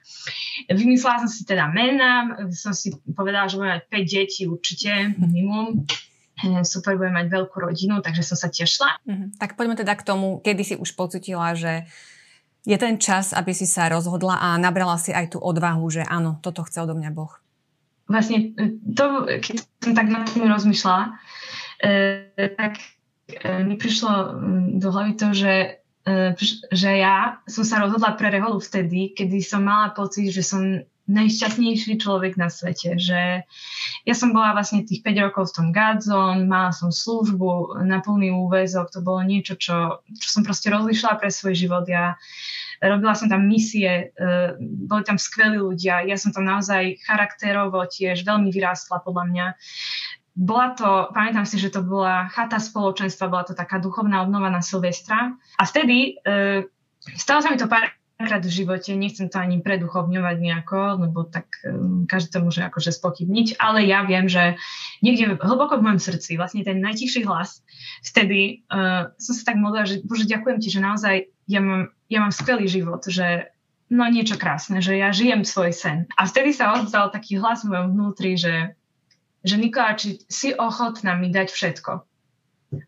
[0.71, 5.83] Vymyslela som si teda mena, som si povedala, že budem mať 5 detí určite, minimum
[6.41, 8.95] eh, super, budem mať veľkú rodinu, takže som sa tešila.
[9.05, 9.29] Mm-hmm.
[9.37, 11.85] Tak poďme teda k tomu, kedy si už pocitila, že
[12.61, 16.37] je ten čas, aby si sa rozhodla a nabrala si aj tú odvahu, že áno,
[16.45, 17.40] toto chce odo mňa Boh.
[18.11, 21.15] Vlastne eh, to, keď som tak nad tým rozmýšľala,
[21.81, 22.77] e, tak
[23.39, 25.53] E, mi prišlo mm, do hlavy to, že,
[26.05, 26.35] e,
[26.71, 31.99] že ja som sa rozhodla pre reholu vtedy, kedy som mala pocit, že som najšťastnejší
[31.99, 33.43] človek na svete, že
[34.07, 38.31] ja som bola vlastne tých 5 rokov v tom Gadzon, mala som službu na plný
[38.31, 41.83] úvezok, to bolo niečo, čo, čo som proste rozlišila pre svoj život.
[41.89, 42.15] Ja
[42.81, 48.25] robila som tam misie, uh, boli tam skvelí ľudia, ja som tam naozaj charakterovo tiež
[48.25, 49.47] veľmi vyrástla podľa mňa
[50.31, 54.63] bola to, pamätám si, že to bola chata spoločenstva, bola to taká duchovná obnova na
[54.63, 55.35] Silvestra.
[55.59, 56.63] A vtedy, e,
[57.19, 57.91] stalo sa mi to pár
[58.21, 62.93] párkrát v živote, nechcem to ani preduchovňovať nejako, lebo tak um, každý to môže akože
[62.93, 64.61] spokybniť, ale ja viem, že
[65.01, 67.65] niekde hlboko v mojom srdci, vlastne ten najtichší hlas,
[68.05, 71.15] vtedy uh, som sa tak modlila, že Bože, ďakujem ti, že naozaj
[71.49, 73.47] ja mám, ja mám skvelý život, že
[73.87, 75.97] no niečo krásne, že ja žijem svoj sen.
[76.19, 78.75] A vtedy sa odzval taký hlas v mojom vnútri, že,
[79.47, 81.91] že Nikola, či si ochotná mi dať všetko.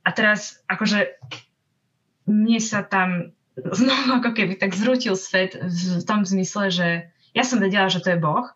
[0.04, 1.16] A teraz akože
[2.28, 6.88] mne sa tam znovu ako keby tak zrútil svet v tom zmysle, že
[7.32, 8.48] ja som vedela, že to je Boh,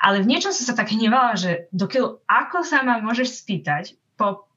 [0.00, 4.48] ale v niečom som sa tak hnevala, že dokiaľ ako sa ma môžeš spýtať po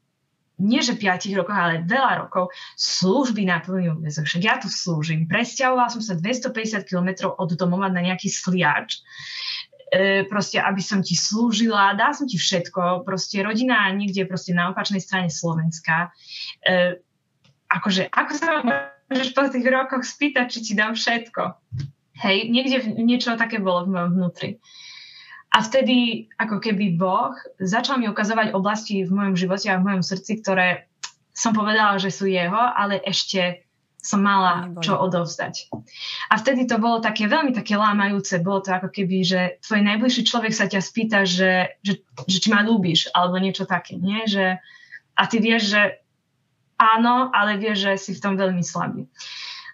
[0.57, 4.25] nie že 5 rokoch, ale veľa rokov služby na plný úvezok.
[4.25, 5.29] Však ja tu slúžim.
[5.29, 9.05] Presťahovala som sa 250 km od domova na nejaký sliač.
[9.93, 13.05] E, proste, aby som ti slúžila, dá som ti všetko.
[13.05, 16.11] Proste rodina niekde proste na opačnej strane Slovenska.
[16.65, 16.99] E,
[17.69, 18.65] akože, ako sa
[19.07, 21.53] môžeš po tých rokoch spýtať, či ti dám všetko.
[22.17, 24.49] Hej, niekde niečo také bolo v mojom vnútri.
[25.53, 30.03] A vtedy, ako keby Boh začal mi ukazovať oblasti v mojom živote a v mojom
[30.03, 30.91] srdci, ktoré
[31.31, 33.67] som povedala, že sú jeho, ale ešte
[34.07, 35.73] som mala čo odovzdať.
[36.31, 38.39] A vtedy to bolo také veľmi také lámajúce.
[38.39, 42.47] Bolo to ako keby, že tvoj najbližší človek sa ťa spýta, že, že, že či
[42.47, 43.99] ma ľúbiš, alebo niečo také.
[43.99, 44.23] Nie?
[44.29, 44.63] Že,
[45.17, 45.81] a ty vieš, že
[46.79, 49.09] áno, ale vie, že si v tom veľmi slabý.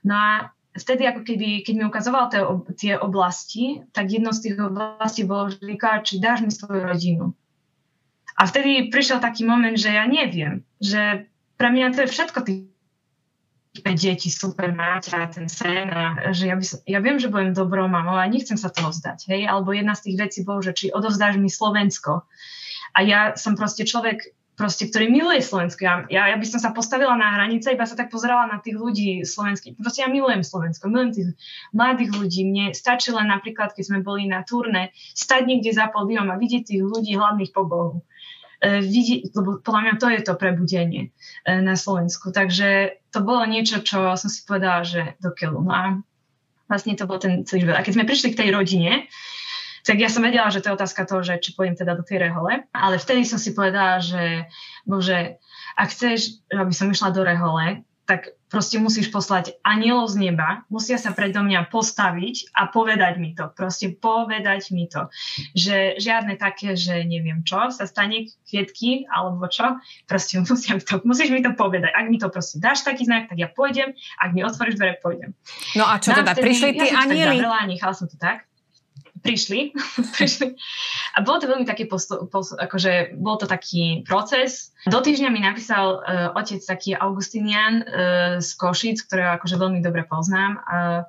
[0.02, 0.32] No a
[0.74, 2.42] vtedy ako keby, keď mi ukazoval tie,
[2.74, 5.62] tie oblasti, tak jedno z tých oblastí bolo, že
[6.04, 7.26] či dáš mi svoju rodinu.
[8.34, 11.30] A vtedy prišiel taký moment, že ja neviem, že
[11.62, 12.74] pre mňa to je všetko tých
[13.82, 17.58] deti, super mať a ten sen a že ja, by som, ja viem, že budem
[17.58, 20.78] dobrou mamou a nechcem sa toho vzdať, hej, alebo jedna z tých vecí bolo, že
[20.78, 22.26] či odovzdáš mi Slovensko.
[22.94, 25.82] A ja som proste človek, proste, ktorý miluje Slovensko.
[25.82, 28.78] Ja, ja, ja by som sa postavila na hranice, iba sa tak pozerala na tých
[28.78, 29.78] ľudí slovenských.
[29.82, 31.30] Proste ja milujem Slovensko, milujem tých
[31.74, 32.42] mladých ľudí.
[32.46, 36.70] Mne stačí len napríklad, keď sme boli na turné, stať niekde za pódium a vidieť
[36.70, 38.06] tých ľudí hlavných po Bohu.
[38.62, 41.04] E, vidieť, lebo podľa mňa to je to prebudenie
[41.44, 42.30] e, na Slovensku.
[42.30, 45.66] Takže to bolo niečo, čo som si povedala, že do keľu.
[45.66, 45.84] No a
[46.70, 47.76] vlastne to bol ten celý život.
[47.76, 49.10] A keď sme prišli k tej rodine,
[49.84, 52.24] tak ja som vedela, že to je otázka toho, že či pôjdem teda do tej
[52.32, 54.48] rehole, ale vtedy som si povedala, že
[54.88, 55.38] bože,
[55.76, 61.00] ak chceš, aby som išla do rehole, tak proste musíš poslať anielov z neba, musia
[61.00, 63.48] sa predo mňa postaviť a povedať mi to.
[63.56, 65.08] Proste povedať mi to.
[65.56, 71.00] Že žiadne také, že neviem čo, sa stane kvietky alebo čo, proste musia mi to,
[71.08, 71.96] musíš mi to povedať.
[71.96, 75.32] Ak mi to proste dáš taký znak, tak ja pôjdem, ak mi otvoríš dvere, pôjdem.
[75.80, 77.40] No a čo no, teda, prišli tí ja anieli?
[77.40, 78.44] Ja nechala som to tak
[79.24, 79.72] prišli.
[80.20, 80.54] prišli.
[81.16, 84.76] A bolo to veľmi taký postup, postup, akože bol to taký proces.
[84.86, 90.04] Do týždňa mi napísal uh, otec taký Augustinian uh, z Košic, ktorého akože veľmi dobre
[90.04, 90.60] poznám.
[90.68, 91.02] Uh,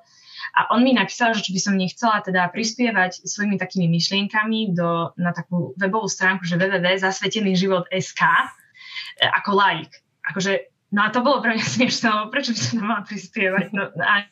[0.55, 5.11] a on mi napísal, že či by som nechcela teda prispievať svojimi takými myšlienkami do,
[5.19, 8.21] na takú webovú stránku, že www.zasvetenyživot.sk
[9.19, 9.91] ako laik.
[10.31, 13.65] Akože, no a to bolo pre mňa smiešné, prečo by som tam mala prispievať?
[13.75, 14.23] No, a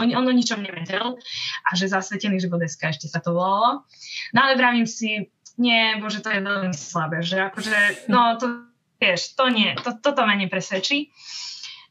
[0.00, 1.18] on, on o ničom nevedel
[1.66, 3.84] a že zasvetený život SK ešte sa to volalo.
[4.32, 5.28] No ale vravím si,
[5.60, 10.24] nie, bože, to je veľmi slabé, že akože, no to, vieš, to nie, to, toto
[10.24, 11.12] ma nepresvedčí.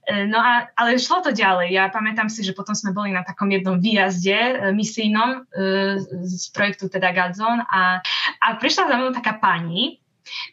[0.02, 1.70] E, no a, ale šlo to ďalej.
[1.70, 6.50] Ja pamätám si, že potom sme boli na takom jednom výjazde e, misijnom e, z
[6.50, 8.02] projektu teda Gadzon a,
[8.42, 10.02] a prišla za mnou taká pani,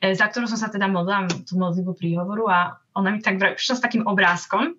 [0.03, 2.59] za ktorú som sa teda modlila tú modlitbu príhovoru a
[2.99, 4.75] ona mi tak prišla s takým obrázkom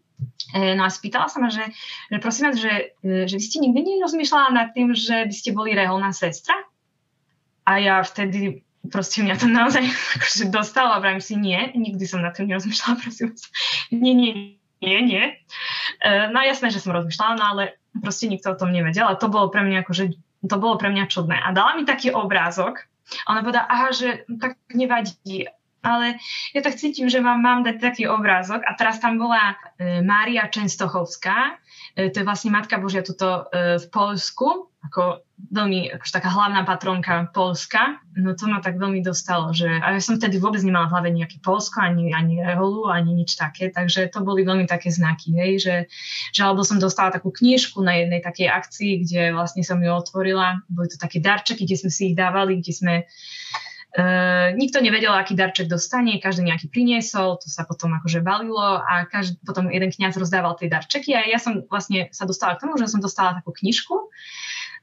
[0.53, 1.69] no a spýtala sa ma, že,
[2.09, 5.53] že prosím vás, že, e, že vy ste nikdy nerozmýšľala nad tým, že by ste
[5.53, 6.57] boli reholná sestra?
[7.69, 9.83] A ja vtedy proste mňa to naozaj
[10.17, 13.43] akože dostalo a vravím si nie, nikdy som nad tým nerozmýšľala, prosím vás.
[13.93, 14.31] Nie, nie,
[14.81, 15.23] nie, nie.
[16.01, 17.63] E, no jasné, že som rozmýšľala, no ale
[18.01, 20.17] proste nikto o tom nevedel a to bolo pre mňa akože,
[20.49, 21.37] to bolo pre mňa čudné.
[21.37, 22.89] A dala mi taký obrázok,
[23.25, 25.49] ona povedala, aha, že tak nevadí,
[25.83, 26.19] ale
[26.51, 28.63] ja tak cítim, že vám mám dať taký obrázok.
[28.67, 31.55] A teraz tam bola e, Mária Čenstochovská,
[31.95, 36.63] e, to je vlastne Matka Božia tuto e, v Polsku, ako veľmi akože taká hlavná
[36.63, 37.99] patronka Polska.
[38.15, 41.09] No to ma tak veľmi dostalo, že a ja som vtedy vôbec nemala v hlave
[41.15, 45.51] nejaké Polsko, ani, ani Reholu, ani nič také, takže to boli veľmi také znaky, hej,
[45.59, 45.75] že,
[46.35, 50.63] že alebo som dostala takú knižku na jednej takej akcii, kde vlastne som ju otvorila,
[50.71, 52.93] boli to také darčeky, kde sme si ich dávali, kde sme
[54.53, 59.41] nikto nevedel, aký darček dostane, každý nejaký priniesol, to sa potom akože balilo a každý,
[59.41, 62.85] potom jeden kňaz rozdával tie darčeky a ja som vlastne sa dostala k tomu, že
[62.85, 63.95] som dostala takú knižku.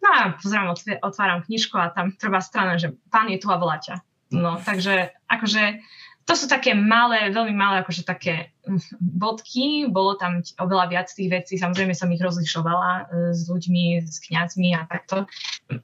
[0.03, 0.75] No a pozerám,
[1.07, 4.03] otváram knižku a tam prvá strana, že pán je tu a voláťa.
[4.35, 5.79] No, takže akože
[6.27, 11.31] to sú také malé, veľmi malé, akože také hm, bodky, bolo tam oveľa viac tých
[11.31, 15.31] vecí, samozrejme som ich rozlišovala e, s ľuďmi, s kňazmi a takto.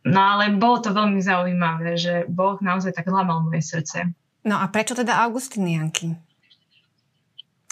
[0.02, 4.11] No ale bolo to veľmi zaujímavé, že Boh naozaj tak lamal moje srdce.
[4.42, 6.18] No a prečo teda Augustinianky?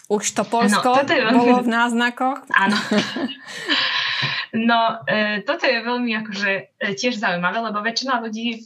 [0.06, 1.38] Už to Polsko no, veľmi...
[1.38, 2.38] bolo v náznakoch?
[2.54, 2.78] Áno.
[4.50, 6.62] No, e, toto je veľmi akože e,
[6.98, 8.60] tiež zaujímavé, lebo väčšina ľudí, e,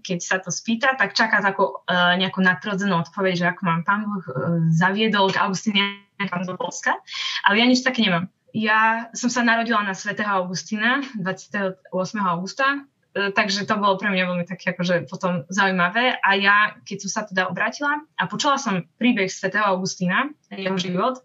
[0.00, 4.24] keď sa to spýta, tak čaká takú nejakú nadrodzenú odpoveď, že ako mám pán Boh
[4.24, 4.32] e,
[4.72, 6.96] zaviedol k Augustiniankám do Polska,
[7.44, 8.32] ale ja nič také nemám.
[8.56, 11.84] Ja som sa narodila na svätého Augustína 28.
[12.22, 16.22] augusta, takže to bolo pre mňa veľmi také akože potom zaujímavé.
[16.22, 21.18] A ja, keď som sa teda obrátila a počula som príbeh svätého Augustína, jeho život,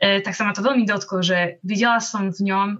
[0.00, 2.78] tak sa ma to veľmi dotklo, že videla som v ňom e,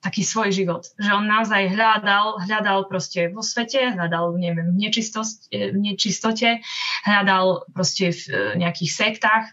[0.00, 0.88] taký svoj život.
[0.98, 4.84] Že on naozaj hľadal, hľadal proste vo svete, hľadal, neviem, v,
[5.52, 6.60] e, v nečistote,
[7.06, 9.44] hľadal proste v e, nejakých sektách,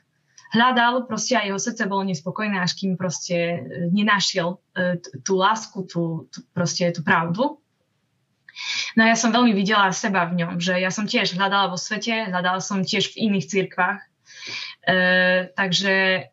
[0.55, 3.57] hľadal proste a jeho srdce bolo nespokojné, až kým proste e,
[3.91, 7.59] nenašiel e, tú lásku, tú, tú, proste tú pravdu.
[8.95, 12.31] No ja som veľmi videla seba v ňom, že ja som tiež hľadala vo svete,
[12.31, 13.99] hľadala som tiež v iných cirkvách.
[14.87, 14.95] E,
[15.51, 16.27] takže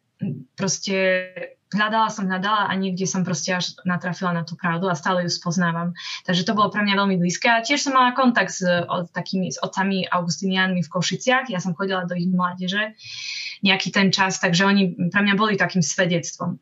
[0.54, 0.96] proste
[1.72, 5.32] hľadala som, hľadala a niekde som proste až natrafila na tú pravdu a stále ju
[5.32, 5.96] spoznávam.
[6.28, 7.48] Takže to bolo pre mňa veľmi blízke.
[7.48, 11.48] A tiež som mala kontakt s, o, takými, s otcami Augustinianmi v Košiciach.
[11.48, 12.92] Ja som chodila do ich mládeže
[13.64, 16.60] nejaký ten čas, takže oni pre mňa boli takým svedectvom.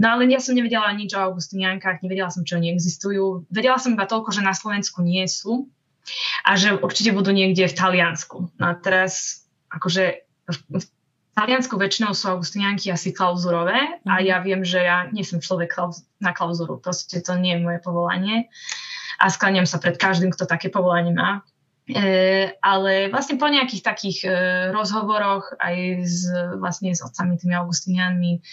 [0.00, 3.46] No ale ja som nevedela nič o Augustiniankách, nevedela som, čo oni existujú.
[3.52, 5.68] Vedela som iba toľko, že na Slovensku nie sú
[6.48, 8.56] a že určite budú niekde v Taliansku.
[8.56, 10.84] No a teraz akože v
[11.40, 14.24] Taliansku väčšinou sú augustinianky asi klauzurové a mhm.
[14.28, 15.72] ja viem, že ja nie som človek
[16.20, 18.52] na klauzuru, proste to nie je moje povolanie
[19.16, 21.40] a skláňam sa pred každým, kto také povolanie má.
[21.90, 24.30] E, ale vlastne po nejakých takých e,
[24.70, 26.28] rozhovoroch aj s,
[26.60, 28.44] vlastne s otcami tými augustinianmi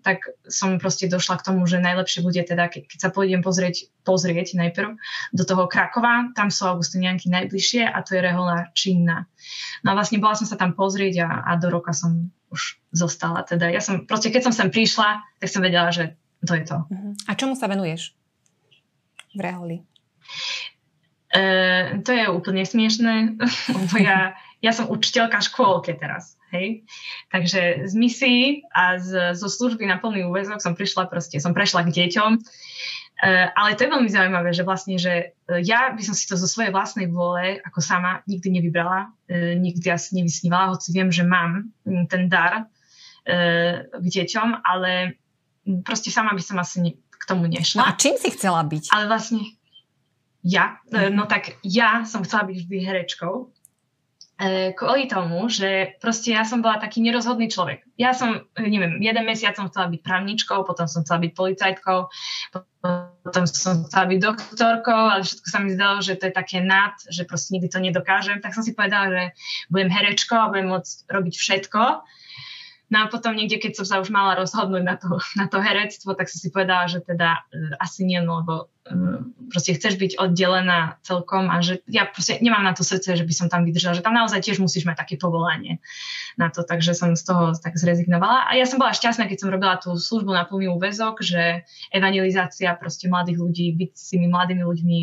[0.00, 3.92] tak som proste došla k tomu, že najlepšie bude teda, keď, keď sa pôjdem pozrieť,
[4.00, 4.96] pozrieť najprv
[5.36, 9.28] do toho Krakova, tam sú Augustinianky najbližšie a to je rehola Čínna.
[9.84, 13.44] No a vlastne bola som sa tam pozrieť a, a do roka som už zostala.
[13.44, 16.78] Teda ja som, proste keď som sem prišla, tak som vedela, že to je to.
[16.88, 17.12] Uh-huh.
[17.28, 18.16] A čomu sa venuješ
[19.36, 19.76] v reholi?
[21.28, 21.42] E,
[22.00, 23.36] to je úplne smiešné,
[23.76, 24.32] lebo ja,
[24.64, 26.40] ja som učiteľka škôlke teraz.
[26.56, 26.88] Hej?
[27.28, 31.84] Takže z misií a z, zo služby na plný úvezok som prišla proste, som prešla
[31.84, 32.40] k deťom.
[33.16, 36.36] Uh, ale to je veľmi zaujímavé, že vlastne, že uh, ja by som si to
[36.36, 41.24] zo svojej vlastnej vôle ako sama nikdy nevybrala, uh, nikdy asi nevysnívala, hoci viem, že
[41.24, 41.72] mám
[42.12, 42.68] ten dar
[43.26, 45.18] k deťom, ale
[45.82, 47.82] proste sama by som asi k tomu nešla.
[47.82, 48.94] No a čím si chcela byť?
[48.94, 49.42] Ale vlastne
[50.46, 50.78] ja,
[51.10, 53.55] no tak ja som chcela byť vždy herečkou, E,
[54.76, 57.80] kvôli tomu, že proste ja som bola taký nerozhodný človek.
[57.96, 61.98] Ja som, neviem, jeden mesiac som chcela byť právničkou, potom som chcela byť policajtkou,
[63.24, 66.92] potom som chcela byť doktorkou, ale všetko sa mi zdalo, že to je také nad,
[67.08, 68.44] že proste nikdy to nedokážem.
[68.44, 69.22] Tak som si povedala, že
[69.72, 71.82] budem herečkou a budem môcť robiť všetko.
[72.86, 76.14] No a potom niekde, keď som sa už mala rozhodnúť na to, na to herectvo,
[76.14, 80.12] tak som si povedala, že teda uh, asi nie, no, lebo uh, proste chceš byť
[80.22, 83.98] oddelená celkom a že ja proste nemám na to srdce, že by som tam vydržala,
[83.98, 85.82] že tam naozaj tiež musíš mať také povolanie
[86.38, 88.46] na to, takže som z toho tak zrezignovala.
[88.46, 92.70] A ja som bola šťastná, keď som robila tú službu na plný úvezok, že evangelizácia
[92.78, 95.00] proste mladých ľudí, byť s tými mladými ľuďmi,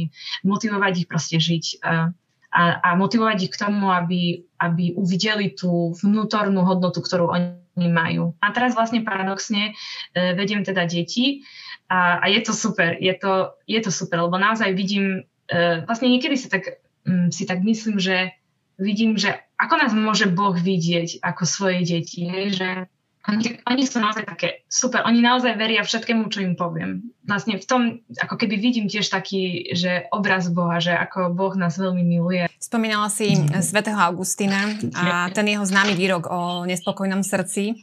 [0.47, 2.07] motivovať ich proste žiť uh,
[2.53, 8.37] a, a motivovať ich k tomu, aby, aby uvideli tú vnútornú hodnotu, ktorú oni majú.
[8.37, 9.73] A teraz vlastne paradoxne
[10.13, 11.41] e, vediem teda deti
[11.89, 16.09] a, a je to super, je to, je to super, lebo naozaj vidím, e, vlastne
[16.09, 18.33] niekedy si tak, m, si tak myslím, že
[18.77, 22.89] vidím, že ako nás môže Boh vidieť ako svoje deti, že
[23.23, 27.15] oni, oni sú naozaj také super, oni naozaj veria všetkému, čo im poviem.
[27.23, 27.81] Vlastne v tom,
[28.19, 32.51] ako keby vidím tiež taký, že obraz Boha, že ako Boh nás veľmi miluje.
[32.59, 33.63] Spomínala si mm.
[33.63, 37.79] svätého Augustína a ten jeho známy výrok o nespokojnom srdci.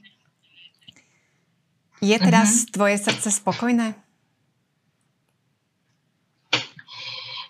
[2.05, 2.73] Je teraz mm-hmm.
[2.77, 3.97] tvoje srdce spokojné?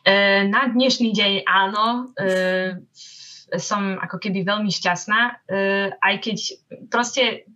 [0.06, 0.14] E,
[0.46, 2.14] na dnešný deň áno.
[2.14, 2.26] E,
[3.58, 5.32] som ako keby veľmi šťastná, e,
[5.96, 6.38] aj keď
[6.86, 7.48] proste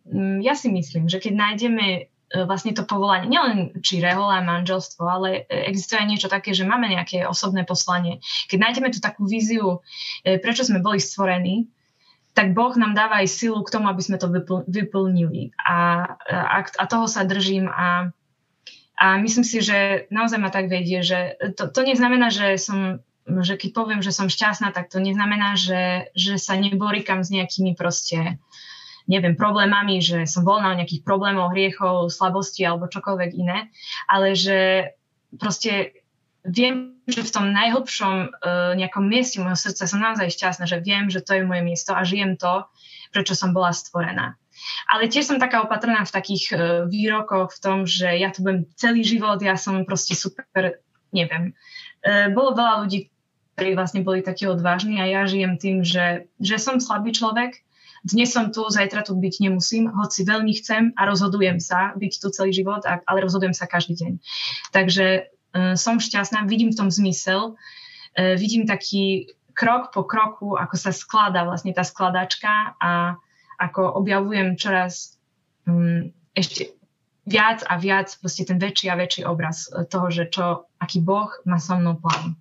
[0.43, 2.03] ja si myslím, že keď nájdeme e,
[2.49, 6.91] vlastne to povolanie, nielen či rehola, manželstvo, ale e, existuje aj niečo také, že máme
[6.91, 8.19] nejaké osobné poslanie.
[8.51, 9.85] Keď nájdeme tú takú víziu,
[10.25, 11.71] prečo sme boli stvorení,
[12.35, 15.55] tak Boh nám dáva aj silu k tomu, aby sme to vypl- vyplnili.
[15.55, 18.11] A, a, a toho sa držím a,
[18.99, 23.57] a myslím si, že naozaj ma tak vedie, že to, to neznamená, že som že
[23.57, 28.39] keď poviem, že som šťastná, tak to neznamená, že, že sa neborikam s nejakými proste
[29.05, 33.69] neviem, problémami, že som voľná o nejakých problémov, hriechov, slabosti alebo čokoľvek iné,
[34.09, 34.91] ale že
[35.37, 36.05] proste
[36.45, 41.13] viem, že v tom najhlbšom uh, nejakom mieste môjho srdca som naozaj šťastná, že viem,
[41.13, 42.65] že to je moje miesto a žijem to,
[43.13, 44.37] prečo som bola stvorená.
[44.89, 46.59] Ale tiež som taká opatrná v takých uh,
[46.89, 50.81] výrokoch v tom, že ja tu budem celý život, ja som proste super,
[51.13, 51.53] neviem.
[52.01, 53.13] Uh, bolo veľa ľudí,
[53.55, 57.63] ktorí vlastne boli takí odvážni a ja žijem tým, že, že som slabý človek,
[58.05, 62.29] dnes som tu, zajtra tu byť nemusím, hoci veľmi chcem a rozhodujem sa byť tu
[62.29, 64.13] celý život, ale rozhodujem sa každý deň.
[64.77, 70.77] Takže uh, som šťastná, vidím v tom zmysel, uh, vidím taký krok po kroku, ako
[70.77, 73.17] sa skladá vlastne tá skladačka a
[73.57, 75.17] ako objavujem čoraz
[75.65, 76.77] um, ešte
[77.25, 81.57] viac a viac proste ten väčší a väčší obraz toho, že čo, aký Boh má
[81.57, 82.37] so mnou plán.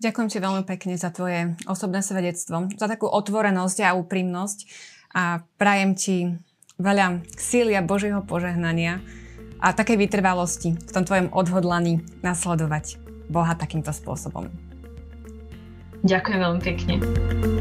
[0.00, 4.58] Ďakujem ti veľmi pekne za tvoje osobné svedectvo, za takú otvorenosť a úprimnosť
[5.12, 6.16] a prajem ti
[6.80, 9.04] veľa síly a Božieho požehnania
[9.60, 12.96] a takej vytrvalosti v tom tvojom odhodlaní nasledovať
[13.28, 14.48] Boha takýmto spôsobom.
[16.00, 17.59] Ďakujem veľmi pekne.